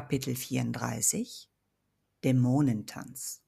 [0.00, 1.50] Kapitel 34
[2.24, 3.42] Dämonentanz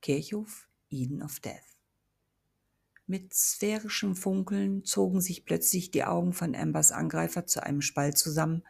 [0.00, 1.76] Kirchhof Eden of Death
[3.06, 8.62] Mit sphärischem Funkeln zogen sich plötzlich die Augen von Ambers Angreifer zu einem Spalt zusammen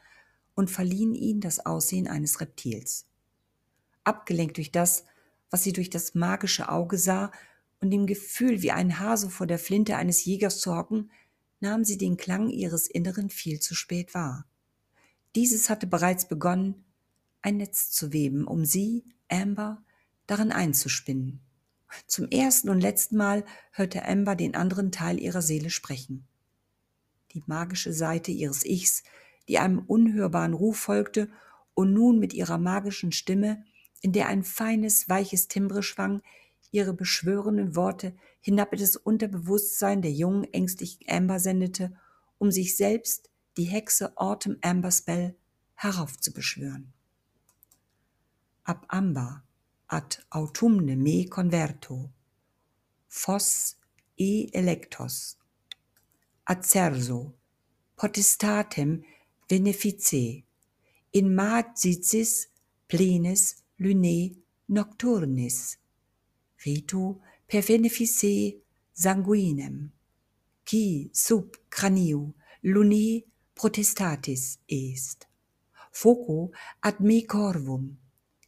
[0.56, 3.06] und verliehen ihnen das Aussehen eines Reptils.
[4.02, 5.04] Abgelenkt durch das,
[5.50, 7.30] was sie durch das magische Auge sah
[7.80, 11.12] und dem Gefühl, wie ein Hase vor der Flinte eines Jägers zu hocken,
[11.60, 14.48] nahm sie den Klang ihres Inneren viel zu spät wahr.
[15.36, 16.84] Dieses hatte bereits begonnen,
[17.42, 19.82] ein Netz zu weben, um sie, Amber,
[20.26, 21.40] darin einzuspinnen.
[22.06, 26.26] Zum ersten und letzten Mal hörte Amber den anderen Teil ihrer Seele sprechen.
[27.32, 29.02] Die magische Seite ihres Ichs,
[29.48, 31.30] die einem unhörbaren Ruf folgte
[31.74, 33.64] und nun mit ihrer magischen Stimme,
[34.00, 36.22] in der ein feines, weiches Timbre schwang,
[36.70, 41.96] ihre beschwörenden Worte hinab in das Unterbewusstsein der jungen, ängstlichen Amber sendete,
[42.38, 45.34] um sich selbst, die Hexe Autumn Amber Spell,
[45.74, 46.92] heraufzubeschwören.
[48.70, 49.28] ab amba
[49.96, 51.96] ad autumne me converto
[53.20, 53.76] fos
[54.14, 55.36] e electos.
[56.44, 57.20] Acerso
[57.96, 58.90] potestatem
[59.48, 60.44] benefice
[61.18, 62.32] in magnicis
[62.86, 63.42] plenis
[63.78, 64.18] lune
[64.76, 65.58] nocturnis
[66.64, 67.04] ritu
[67.48, 68.60] per benefice
[68.92, 69.76] sanguinem
[70.66, 72.34] qui sub craniu
[72.72, 73.24] lune
[73.54, 75.26] protestatis est.
[75.90, 76.50] Foco
[76.82, 77.84] ad me corvum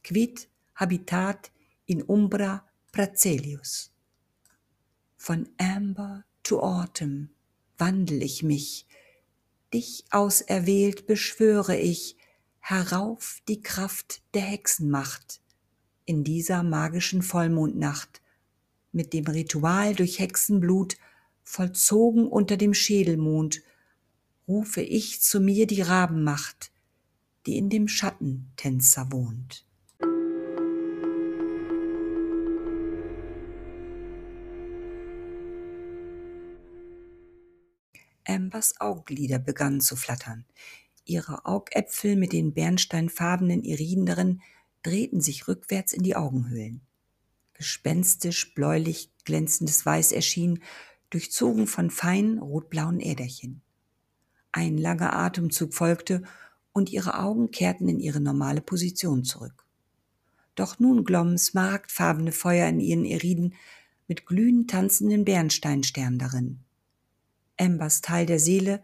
[0.03, 1.51] quid habitat
[1.85, 3.91] in umbra Pracelius.
[5.17, 7.29] Von Amber to Autumn
[7.77, 8.87] wandel ich mich,
[9.73, 12.17] dich auserwählt beschwöre ich,
[12.59, 15.41] herauf die Kraft der Hexenmacht
[16.05, 18.21] in dieser magischen Vollmondnacht,
[18.91, 20.97] mit dem Ritual durch Hexenblut,
[21.43, 23.61] vollzogen unter dem Schädelmond,
[24.47, 26.71] rufe ich zu mir die Rabenmacht,
[27.45, 29.65] die in dem Schattentänzer wohnt.
[38.31, 40.45] Ambers Augenlider begannen zu flattern.
[41.03, 44.41] Ihre Augäpfel mit den bernsteinfarbenen Iriden darin
[44.83, 46.81] drehten sich rückwärts in die Augenhöhlen.
[47.53, 50.63] Gespenstisch bläulich glänzendes Weiß erschien,
[51.09, 53.61] durchzogen von feinen rotblauen Äderchen.
[54.53, 56.23] Ein langer Atemzug folgte
[56.71, 59.65] und ihre Augen kehrten in ihre normale Position zurück.
[60.55, 63.55] Doch nun glommen smaragdfarbene Feuer in ihren Iriden
[64.07, 66.63] mit glühend tanzenden Bernsteinsternen darin.
[67.61, 68.83] Ambers Teil der Seele,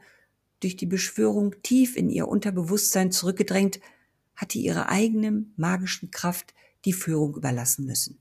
[0.60, 3.80] durch die Beschwörung tief in ihr Unterbewusstsein zurückgedrängt,
[4.36, 6.54] hatte ihrer eigenen magischen Kraft
[6.86, 8.20] die Führung überlassen müssen.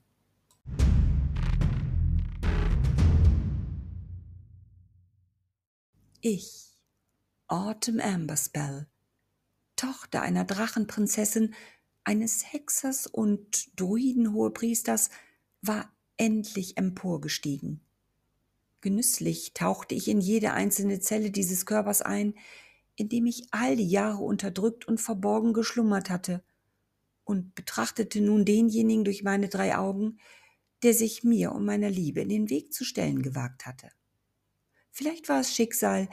[6.21, 6.75] Ich,
[7.47, 8.87] Autumn Amberspell,
[9.75, 11.53] Tochter einer Drachenprinzessin,
[12.03, 15.11] eines Hexers und Druidenhohepriesters,
[15.61, 17.86] war endlich emporgestiegen.
[18.81, 22.35] Genüsslich tauchte ich in jede einzelne Zelle dieses Körpers ein,
[22.95, 26.43] in dem ich all die Jahre unterdrückt und verborgen geschlummert hatte,
[27.23, 30.17] und betrachtete nun denjenigen durch meine drei Augen,
[30.83, 33.89] der sich mir und meiner Liebe in den Weg zu stellen gewagt hatte.
[34.91, 36.07] Vielleicht war es Schicksal,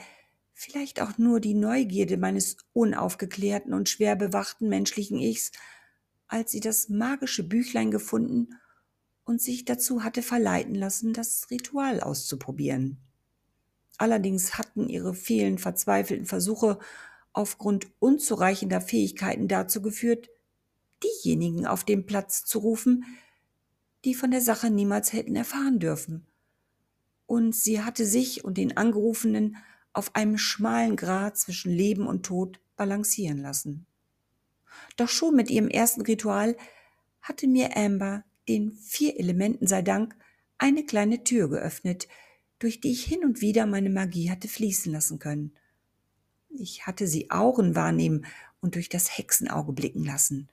[0.53, 5.51] vielleicht auch nur die Neugierde meines unaufgeklärten und schwer bewachten menschlichen Ichs,
[6.27, 8.49] als sie das magische Büchlein gefunden
[9.25, 12.97] und sich dazu hatte verleiten lassen, das Ritual auszuprobieren.
[13.97, 16.79] Allerdings hatten ihre vielen verzweifelten Versuche
[17.33, 20.29] aufgrund unzureichender Fähigkeiten dazu geführt,
[21.03, 23.03] diejenigen auf den Platz zu rufen,
[24.05, 26.27] die von der Sache niemals hätten erfahren dürfen.
[27.25, 29.57] Und sie hatte sich und den Angerufenen
[29.93, 33.87] auf einem schmalen Grat zwischen Leben und Tod balancieren lassen.
[34.97, 36.55] Doch schon mit ihrem ersten Ritual
[37.21, 40.15] hatte mir Amber den vier Elementen sei Dank
[40.57, 42.07] eine kleine Tür geöffnet,
[42.59, 45.53] durch die ich hin und wieder meine Magie hatte fließen lassen können.
[46.49, 48.25] Ich hatte sie Auren wahrnehmen
[48.61, 50.49] und durch das Hexenauge blicken lassen.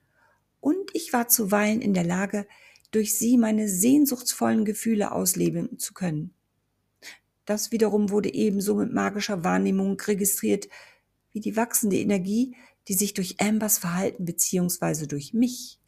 [0.59, 2.45] Und ich war zuweilen in der Lage,
[2.91, 6.33] durch sie meine sehnsuchtsvollen Gefühle ausleben zu können.
[7.45, 10.69] Das wiederum wurde ebenso mit magischer Wahrnehmung registriert,
[11.31, 12.55] wie die wachsende Energie,
[12.87, 15.79] die sich durch Ambers Verhalten beziehungsweise durch mich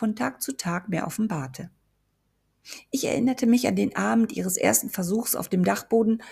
[0.00, 1.70] von Tag zu Tag mehr offenbarte.
[2.90, 6.22] Ich erinnerte mich an den Abend ihres ersten Versuchs auf dem Dachboden,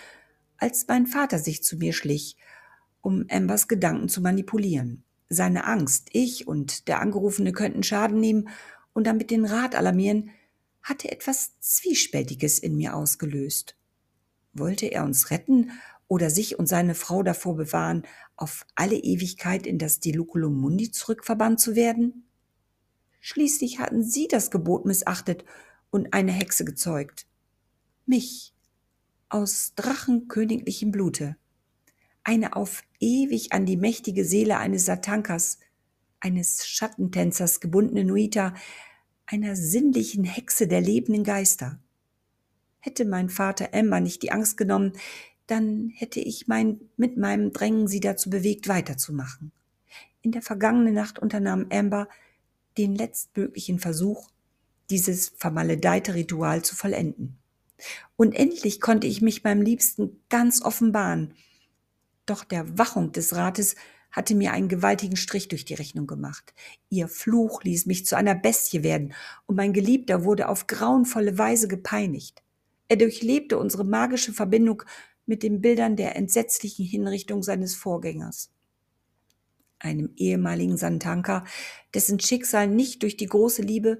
[0.56, 2.38] als mein Vater sich zu mir schlich,
[3.02, 5.04] um Ambers Gedanken zu manipulieren.
[5.28, 8.48] Seine Angst, ich und der Angerufene könnten Schaden nehmen
[8.94, 10.30] und damit den Rat alarmieren,
[10.80, 13.76] hatte etwas Zwiespältiges in mir ausgelöst.
[14.54, 15.72] Wollte er uns retten
[16.08, 18.04] oder sich und seine Frau davor bewahren,
[18.34, 22.27] auf alle Ewigkeit in das Diluculum Mundi zurückverbannt zu werden?
[23.20, 25.44] Schließlich hatten sie das Gebot missachtet
[25.90, 27.26] und eine Hexe gezeugt.
[28.06, 28.54] Mich,
[29.28, 31.36] aus drachenköniglichem Blute,
[32.24, 35.58] eine auf ewig an die mächtige Seele eines Satankas,
[36.20, 38.54] eines Schattentänzers gebundene Nuita,
[39.26, 41.78] einer sinnlichen Hexe der lebenden Geister.
[42.80, 44.92] Hätte mein Vater Emma nicht die Angst genommen,
[45.46, 49.52] dann hätte ich mein, mit meinem Drängen sie dazu bewegt, weiterzumachen.
[50.22, 52.08] In der vergangenen Nacht unternahm Amber
[52.78, 54.30] den letztmöglichen Versuch,
[54.90, 57.38] dieses vermaledeite Ritual zu vollenden.
[58.16, 61.34] Und endlich konnte ich mich meinem Liebsten ganz offenbaren.
[62.26, 63.76] Doch der Wachung des Rates
[64.10, 66.54] hatte mir einen gewaltigen Strich durch die Rechnung gemacht.
[66.88, 69.12] Ihr Fluch ließ mich zu einer Bestie werden,
[69.46, 72.42] und mein Geliebter wurde auf grauenvolle Weise gepeinigt.
[72.88, 74.82] Er durchlebte unsere magische Verbindung
[75.26, 78.50] mit den Bildern der entsetzlichen Hinrichtung seines Vorgängers
[79.80, 81.44] einem ehemaligen Santanka,
[81.94, 83.98] dessen Schicksal nicht durch die große Liebe,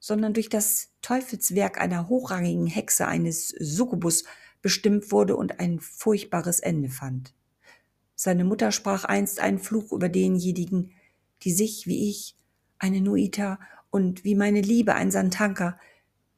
[0.00, 4.24] sondern durch das Teufelswerk einer hochrangigen Hexe eines Succubus
[4.62, 7.34] bestimmt wurde und ein furchtbares Ende fand.
[8.14, 10.92] Seine Mutter sprach einst einen Fluch über denjenigen,
[11.42, 12.36] die sich, wie ich,
[12.78, 13.60] eine Nuita
[13.90, 15.78] und wie meine Liebe ein Santanka,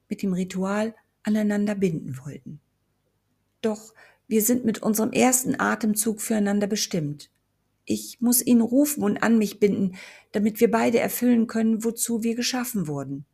[0.09, 2.61] mit dem Ritual aneinander binden wollten.
[3.63, 3.95] Doch
[4.27, 7.31] wir sind mit unserem ersten Atemzug füreinander bestimmt.
[7.93, 9.97] Ich muss ihn rufen und an mich binden,
[10.31, 13.25] damit wir beide erfüllen können, wozu wir geschaffen wurden.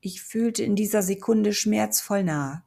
[0.00, 2.64] Ich fühlte in dieser Sekunde schmerzvoll nahe.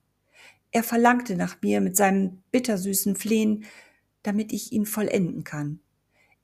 [0.71, 3.65] Er verlangte nach mir mit seinem bittersüßen Flehen,
[4.23, 5.81] damit ich ihn vollenden kann.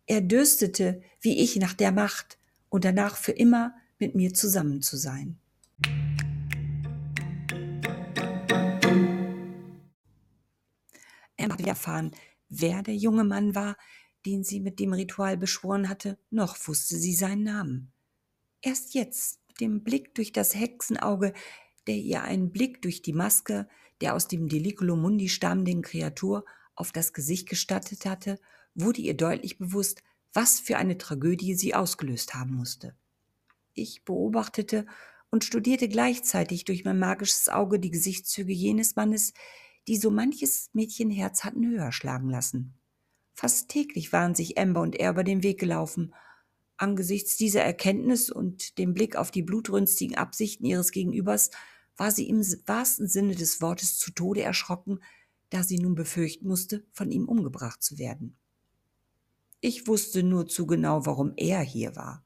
[0.05, 2.37] Er dürstete, wie ich, nach der Macht
[2.67, 5.37] und danach für immer mit mir zusammen zu sein.
[11.37, 12.11] Er hatte erfahren,
[12.49, 13.77] wer der junge Mann war,
[14.27, 17.91] den sie mit dem Ritual beschworen hatte, noch wusste sie seinen Namen.
[18.61, 21.33] Erst jetzt, mit dem Blick durch das Hexenauge,
[21.87, 23.67] der ihr einen Blick durch die Maske
[24.01, 26.45] der aus dem Deliculo Mundi stammenden Kreatur
[26.75, 28.39] auf das Gesicht gestattet hatte,
[28.75, 30.03] wurde ihr deutlich bewusst,
[30.33, 32.95] was für eine Tragödie sie ausgelöst haben musste.
[33.73, 34.85] Ich beobachtete
[35.31, 39.33] und studierte gleichzeitig durch mein magisches Auge die Gesichtszüge jenes Mannes,
[39.87, 42.76] die so manches Mädchenherz hatten höher schlagen lassen.
[43.37, 46.15] Fast täglich waren sich Amber und er über den Weg gelaufen.
[46.75, 51.51] Angesichts dieser Erkenntnis und dem Blick auf die blutrünstigen Absichten ihres Gegenübers
[51.97, 55.03] war sie im wahrsten Sinne des Wortes zu Tode erschrocken,
[55.51, 58.35] da sie nun befürchten musste, von ihm umgebracht zu werden.
[59.61, 62.25] Ich wusste nur zu genau, warum er hier war.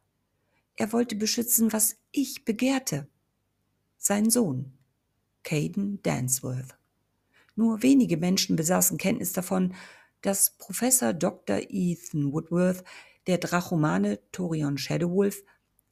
[0.77, 3.09] Er wollte beschützen, was ich begehrte.
[3.97, 4.77] Sein Sohn,
[5.43, 6.77] Caden Dansworth.
[7.57, 9.75] Nur wenige Menschen besaßen Kenntnis davon,
[10.21, 11.59] dass Professor Dr.
[11.69, 12.83] Ethan Woodworth,
[13.27, 15.43] der Drachomane Torion Shadowwolf,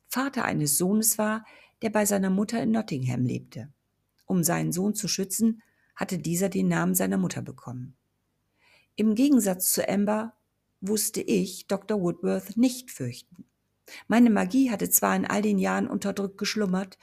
[0.07, 1.45] Vater eines Sohnes war,
[1.81, 3.69] der bei seiner Mutter in Nottingham lebte.
[4.25, 5.61] Um seinen Sohn zu schützen,
[5.95, 7.95] hatte dieser den Namen seiner Mutter bekommen.
[8.95, 10.33] Im Gegensatz zu Amber
[10.81, 12.01] wusste ich Dr.
[12.01, 13.45] Woodworth nicht fürchten.
[14.07, 16.97] Meine Magie hatte zwar in all den Jahren unterdrückt geschlummert,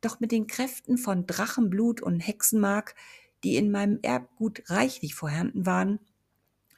[0.00, 2.94] doch mit den Kräften von Drachenblut und Hexenmark,
[3.44, 5.98] die in meinem Erbgut reichlich vorhanden waren,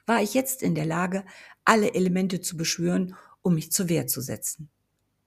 [0.06, 1.24] war ich jetzt in der Lage,
[1.64, 4.68] alle Elemente zu beschwören, um mich zur Wehr zu setzen.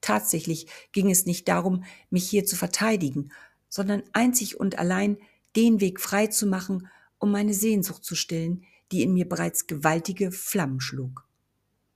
[0.02, 3.32] Tatsächlich ging es nicht darum, mich hier zu verteidigen,
[3.70, 5.18] sondern einzig und allein
[5.56, 10.32] den Weg frei zu machen, um meine Sehnsucht zu stillen, die in mir bereits gewaltige
[10.32, 11.28] Flammen schlug.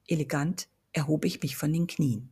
[0.07, 2.31] Elegant erhob ich mich von den Knien.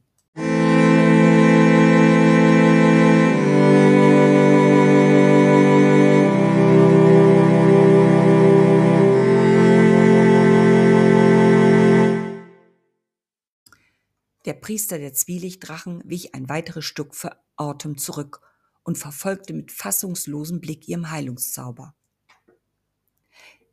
[14.61, 18.41] Priester der Zwielichtdrachen wich ein weiteres Stück für Autumn zurück
[18.83, 21.95] und verfolgte mit fassungslosem Blick ihrem Heilungszauber.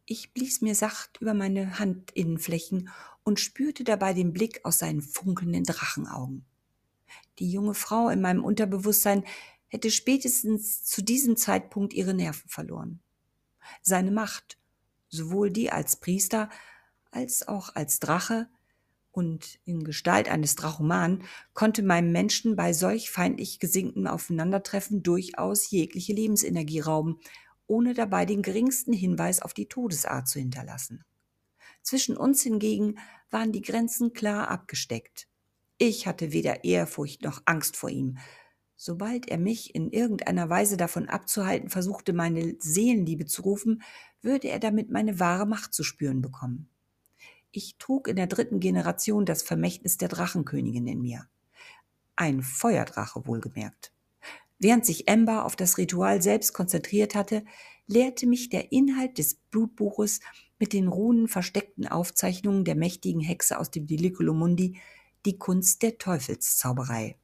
[0.05, 2.90] Ich blies mir sacht über meine Handinnenflächen
[3.25, 6.45] und spürte dabei den Blick aus seinen funkelnden Drachenaugen.
[7.38, 9.25] Die junge Frau in meinem Unterbewusstsein
[9.66, 13.00] hätte spätestens zu diesem Zeitpunkt ihre Nerven verloren.
[13.83, 14.59] Seine Macht,
[15.09, 16.49] sowohl die als Priester
[17.11, 18.49] als auch als Drache,
[19.17, 21.23] und in Gestalt eines Drachoman
[21.55, 27.19] konnte meinem Menschen bei solch feindlich gesinktem Aufeinandertreffen durchaus jegliche Lebensenergie rauben,
[27.67, 31.03] ohne dabei den geringsten Hinweis auf die Todesart zu hinterlassen.
[31.81, 32.99] Zwischen uns hingegen
[33.31, 35.29] waren die Grenzen klar abgesteckt.
[35.79, 38.19] Ich hatte weder Ehrfurcht noch Angst vor ihm.
[38.77, 43.83] Sobald er mich in irgendeiner Weise davon abzuhalten versuchte, meine Seelenliebe zu rufen,
[44.21, 46.69] würde er damit meine wahre Macht zu spüren bekommen.
[47.57, 51.27] Ich trug in der dritten Generation das Vermächtnis der Drachenkönigin in mir.
[52.15, 53.95] Ein Feuerdrache wohlgemerkt.
[54.59, 57.47] Während sich Ember auf das Ritual selbst konzentriert hatte,
[57.87, 60.21] lehrte mich der Inhalt des Blutbuches
[60.59, 64.79] mit den Runen versteckten Aufzeichnungen der mächtigen Hexe aus dem Mundi
[65.25, 67.17] die Kunst der Teufelszauberei.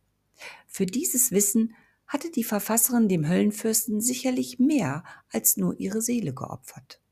[0.67, 1.75] Für dieses Wissen
[2.07, 7.03] hatte die Verfasserin dem Höllenfürsten sicherlich mehr als nur ihre Seele geopfert.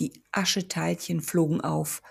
[0.00, 2.02] Die Ascheteilchen flogen auf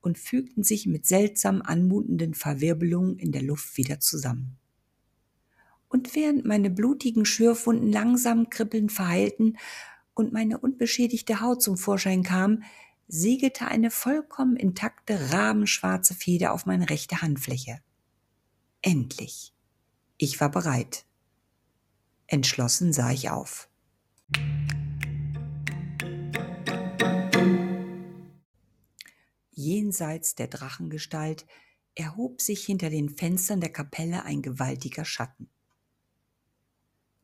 [0.00, 4.58] und fügten sich mit seltsam anmutenden Verwirbelungen in der Luft wieder zusammen.
[5.88, 9.58] Und während meine blutigen Schürfwunden langsam kribbelnd verheilten
[10.14, 12.62] und meine unbeschädigte Haut zum Vorschein kam,
[13.08, 17.80] segelte eine vollkommen intakte rabenschwarze Feder auf meine rechte Handfläche.
[18.80, 19.52] Endlich.
[20.16, 21.04] Ich war bereit.
[22.26, 23.68] Entschlossen sah ich auf.
[29.62, 31.46] Jenseits der Drachengestalt
[31.94, 35.48] erhob sich hinter den Fenstern der Kapelle ein gewaltiger Schatten.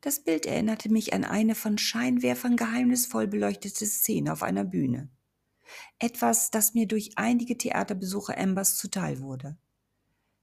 [0.01, 5.11] Das Bild erinnerte mich an eine von Scheinwerfern geheimnisvoll beleuchtete Szene auf einer Bühne.
[5.99, 9.59] Etwas, das mir durch einige Theaterbesuche Ambers zuteil wurde.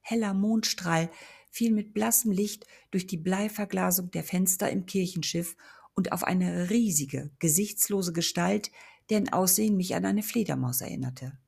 [0.01, 1.09] Heller Mondstrahl
[1.49, 5.55] fiel mit blassem Licht durch die Bleiverglasung der Fenster im Kirchenschiff
[5.93, 8.69] und auf eine riesige, gesichtslose Gestalt,
[9.09, 11.39] deren Aussehen mich an eine Fledermaus erinnerte.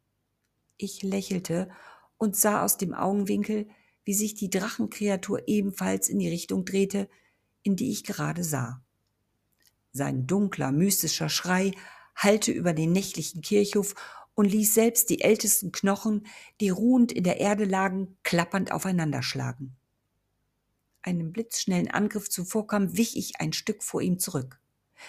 [0.77, 1.69] Ich lächelte
[2.17, 3.67] und sah aus dem Augenwinkel,
[4.05, 7.09] wie sich die Drachenkreatur ebenfalls in die Richtung drehte,
[7.63, 8.81] in die ich gerade sah.
[9.91, 11.71] Sein dunkler, mystischer Schrei
[12.15, 13.95] hallte über den nächtlichen Kirchhof
[14.35, 16.27] und ließ selbst die ältesten Knochen,
[16.61, 19.75] die ruhend in der Erde lagen, klappernd aufeinanderschlagen.
[21.01, 24.59] Einem blitzschnellen Angriff zuvorkam, wich ich ein Stück vor ihm zurück.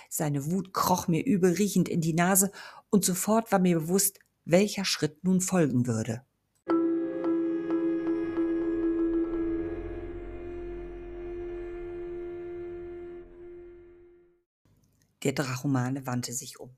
[0.08, 2.52] Seine Wut kroch mir übel riechend in die Nase,
[2.90, 4.18] und sofort war mir bewusst,
[4.48, 6.24] welcher Schritt nun folgen würde.
[15.22, 16.74] Der Drachomane wandte sich um.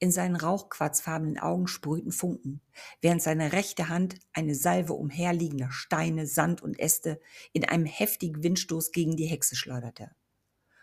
[0.00, 2.60] In seinen rauchquarzfarbenen Augen sprühten Funken,
[3.00, 7.20] während seine rechte Hand eine Salve umherliegender Steine, Sand und Äste
[7.52, 10.10] in einem heftigen Windstoß gegen die Hexe schleuderte.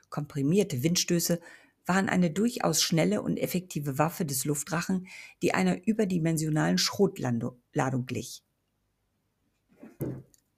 [0.09, 1.41] Komprimierte Windstöße
[1.87, 5.07] waren eine durchaus schnelle und effektive Waffe des Luftdrachen,
[5.41, 8.43] die einer überdimensionalen Schrotladung glich.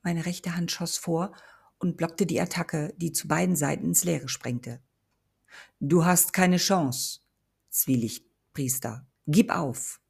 [0.02, 1.34] Meine rechte Hand schoss vor
[1.78, 4.82] und blockte die Attacke, die zu beiden Seiten ins Leere sprengte.
[5.80, 7.20] Du hast keine Chance,
[7.70, 9.08] Zwielichtpriester.
[9.28, 10.02] Gib auf.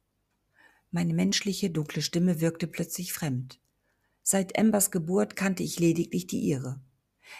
[0.90, 3.60] Meine menschliche, dunkle Stimme wirkte plötzlich fremd.
[4.22, 6.80] Seit Embers Geburt kannte ich lediglich die ihre.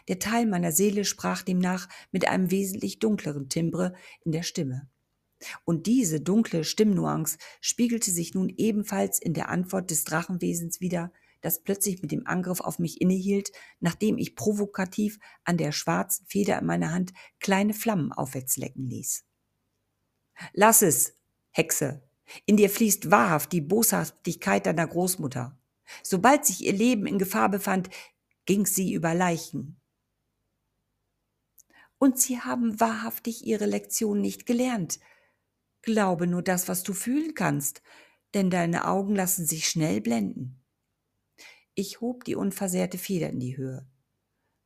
[0.09, 3.94] Der Teil meiner Seele sprach demnach mit einem wesentlich dunkleren Timbre
[4.25, 4.88] in der Stimme.
[5.64, 11.62] Und diese dunkle Stimmnuance spiegelte sich nun ebenfalls in der Antwort des Drachenwesens wider, das
[11.62, 16.66] plötzlich mit dem Angriff auf mich innehielt, nachdem ich provokativ an der schwarzen Feder in
[16.66, 19.25] meiner Hand kleine Flammen aufwärts lecken ließ.
[20.52, 21.16] Lass es,
[21.50, 22.02] Hexe.
[22.47, 25.59] In dir fließt wahrhaft die Boshaftigkeit deiner Großmutter.
[26.02, 27.90] Sobald sich ihr Leben in Gefahr befand,
[28.44, 29.79] ging sie über Leichen
[32.00, 34.99] und sie haben wahrhaftig ihre Lektion nicht gelernt.
[35.83, 37.83] Glaube nur das, was du fühlen kannst,
[38.33, 40.64] denn deine Augen lassen sich schnell blenden.
[41.75, 43.87] Ich hob die unversehrte Feder in die Höhe.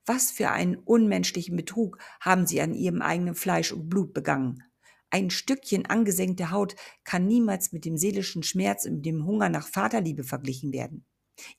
[0.06, 4.62] Was für einen unmenschlichen Betrug haben sie an ihrem eigenen Fleisch und Blut begangen.
[5.10, 10.22] Ein Stückchen angesenkte Haut kann niemals mit dem seelischen Schmerz und dem Hunger nach Vaterliebe
[10.22, 11.04] verglichen werden.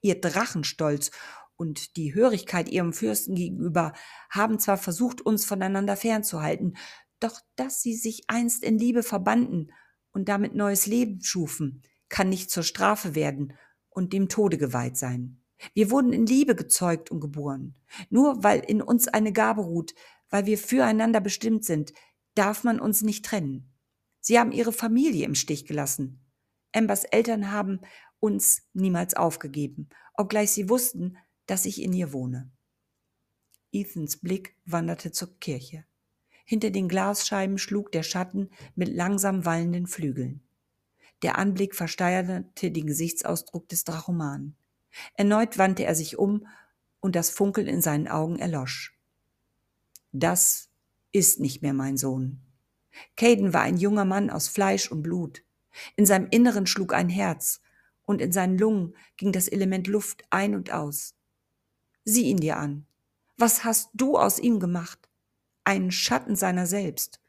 [0.01, 1.11] Ihr Drachenstolz
[1.57, 3.93] und die Hörigkeit ihrem Fürsten gegenüber
[4.29, 6.77] haben zwar versucht, uns voneinander fernzuhalten,
[7.19, 9.71] doch dass sie sich einst in Liebe verbanden
[10.11, 13.53] und damit neues Leben schufen, kann nicht zur Strafe werden
[13.89, 15.41] und dem Tode geweiht sein.
[15.73, 17.75] Wir wurden in Liebe gezeugt und geboren.
[18.09, 19.93] Nur weil in uns eine Gabe ruht,
[20.29, 21.93] weil wir füreinander bestimmt sind,
[22.35, 23.73] darf man uns nicht trennen.
[24.19, 26.25] Sie haben ihre Familie im Stich gelassen.
[26.73, 27.79] Ambers Eltern haben
[28.19, 32.51] uns niemals aufgegeben, obgleich sie wussten, dass ich in ihr wohne.
[33.71, 35.85] Ethans Blick wanderte zur Kirche.
[36.45, 40.41] Hinter den Glasscheiben schlug der Schatten mit langsam wallenden Flügeln.
[41.21, 44.55] Der Anblick versteuerte den Gesichtsausdruck des Drachomanen.
[45.15, 46.47] Erneut wandte er sich um
[46.99, 48.97] und das Funkeln in seinen Augen erlosch.
[50.11, 50.69] Das
[51.11, 52.41] ist nicht mehr mein Sohn.
[53.17, 55.43] Caden war ein junger Mann aus Fleisch und Blut.
[55.95, 57.61] In seinem Inneren schlug ein Herz
[58.03, 61.14] und in seinen Lungen ging das Element Luft ein und aus.
[62.05, 62.85] Sieh ihn dir an.
[63.37, 65.05] Was hast du aus ihm gemacht?
[65.65, 67.19] ein Schatten seiner selbst.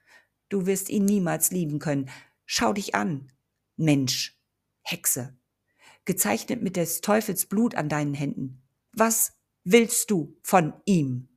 [0.49, 2.09] Du wirst ihn niemals lieben können.
[2.45, 3.33] Schau dich an.
[3.77, 4.39] Mensch,
[4.83, 5.37] Hexe,
[6.05, 8.63] gezeichnet mit des Teufels Blut an deinen Händen.
[8.93, 9.33] Was
[9.65, 11.29] willst du von ihm?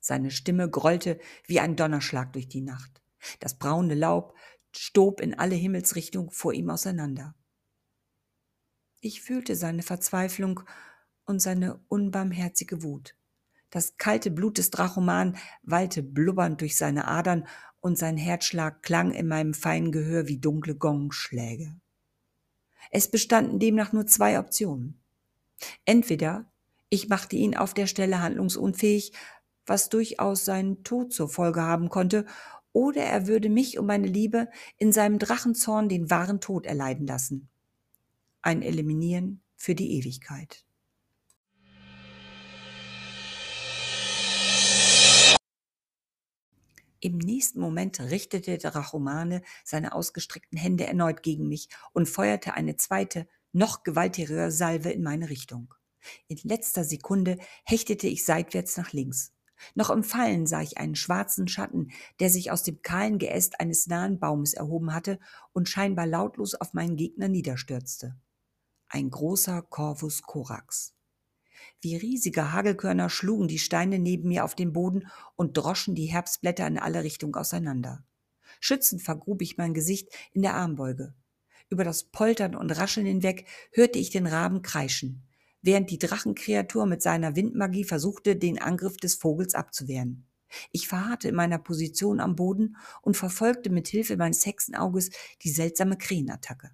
[0.00, 3.02] Seine Stimme grollte wie ein Donnerschlag durch die Nacht.
[3.40, 4.34] Das braune Laub
[4.74, 7.34] stob in alle Himmelsrichtungen vor ihm auseinander.
[9.00, 10.62] Ich fühlte seine Verzweiflung
[11.26, 13.14] und seine unbarmherzige Wut.
[13.70, 17.46] Das kalte Blut des Drachoman wallte blubbernd durch seine Adern
[17.80, 21.76] und sein Herzschlag klang in meinem feinen Gehör wie dunkle Gongschläge.
[22.90, 25.00] Es bestanden demnach nur zwei Optionen.
[25.84, 26.46] Entweder
[26.88, 29.12] ich machte ihn auf der Stelle handlungsunfähig,
[29.66, 32.26] was durchaus seinen Tod zur Folge haben konnte,
[32.72, 37.48] oder er würde mich um meine Liebe in seinem Drachenzorn den wahren Tod erleiden lassen.
[38.42, 40.65] Ein Eliminieren für die Ewigkeit.
[47.00, 52.76] Im nächsten Moment richtete der Drachomane seine ausgestreckten Hände erneut gegen mich und feuerte eine
[52.76, 55.74] zweite, noch gewaltigere Salve in meine Richtung.
[56.28, 59.32] In letzter Sekunde hechtete ich seitwärts nach links.
[59.74, 63.86] Noch im Fallen sah ich einen schwarzen Schatten, der sich aus dem kahlen Geäst eines
[63.86, 65.18] nahen Baumes erhoben hatte
[65.52, 68.16] und scheinbar lautlos auf meinen Gegner niederstürzte.
[68.88, 70.95] Ein großer Corvus Corax.
[71.80, 75.06] Wie riesige Hagelkörner schlugen die Steine neben mir auf den Boden
[75.36, 78.04] und droschen die Herbstblätter in alle Richtungen auseinander.
[78.60, 81.14] Schützend vergrub ich mein Gesicht in der Armbeuge.
[81.68, 85.26] Über das Poltern und Rascheln hinweg hörte ich den Raben kreischen
[85.66, 90.24] während die Drachenkreatur mit seiner Windmagie versuchte, den Angriff des Vogels abzuwehren.
[90.70, 95.10] Ich verharrte in meiner Position am Boden und verfolgte mit Hilfe meines Hexenauges
[95.42, 96.70] die seltsame Krähenattacke.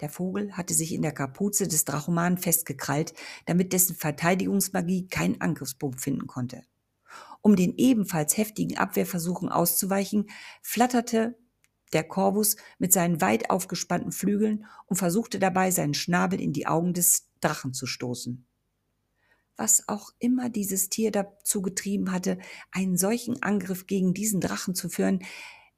[0.00, 3.14] Der Vogel hatte sich in der Kapuze des Drachomanen festgekrallt,
[3.46, 6.62] damit dessen Verteidigungsmagie keinen Angriffspunkt finden konnte.
[7.40, 10.28] Um den ebenfalls heftigen Abwehrversuchen auszuweichen,
[10.62, 11.38] flatterte
[11.92, 16.92] der Corvus mit seinen weit aufgespannten Flügeln und versuchte dabei, seinen Schnabel in die Augen
[16.92, 18.44] des Drachen zu stoßen.
[19.56, 22.38] Was auch immer dieses Tier dazu getrieben hatte,
[22.72, 25.24] einen solchen Angriff gegen diesen Drachen zu führen,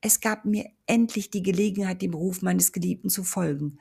[0.01, 3.79] es gab mir endlich die Gelegenheit, dem Ruf meines Geliebten zu folgen,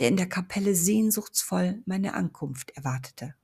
[0.00, 3.34] der in der Kapelle sehnsuchtsvoll meine Ankunft erwartete.